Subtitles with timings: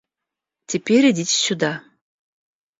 [0.65, 1.83] Теперь идите сюда.